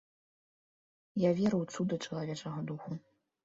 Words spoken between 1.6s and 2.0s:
ў цуды